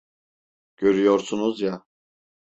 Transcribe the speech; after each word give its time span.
Görüyorsunuz 0.75 1.61
ya! 1.61 1.85